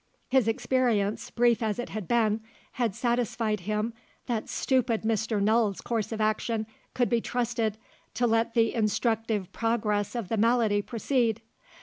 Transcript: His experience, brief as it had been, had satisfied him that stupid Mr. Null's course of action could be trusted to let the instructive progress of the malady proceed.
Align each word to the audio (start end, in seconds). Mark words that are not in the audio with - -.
His 0.29 0.47
experience, 0.47 1.29
brief 1.29 1.61
as 1.61 1.77
it 1.77 1.89
had 1.89 2.07
been, 2.07 2.41
had 2.71 2.95
satisfied 2.95 3.59
him 3.59 3.93
that 4.25 4.49
stupid 4.49 5.03
Mr. 5.03 5.39
Null's 5.39 5.79
course 5.79 6.11
of 6.11 6.19
action 6.19 6.65
could 6.95 7.07
be 7.07 7.21
trusted 7.21 7.77
to 8.15 8.25
let 8.25 8.55
the 8.55 8.73
instructive 8.73 9.51
progress 9.51 10.15
of 10.15 10.29
the 10.29 10.37
malady 10.37 10.81
proceed. 10.81 11.39